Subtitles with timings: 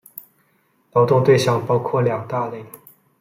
[0.93, 2.65] 劳动对象包括两大类。